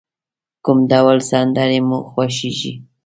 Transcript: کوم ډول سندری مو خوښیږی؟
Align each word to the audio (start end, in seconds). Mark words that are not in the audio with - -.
کوم 0.65 0.79
ډول 0.91 1.17
سندری 1.29 1.79
مو 1.87 1.99
خوښیږی؟ 2.09 2.73